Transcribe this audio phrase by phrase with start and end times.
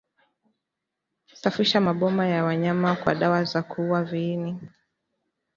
[1.33, 4.57] Safisha maboma ya wanyama kwa dawa za kuua viini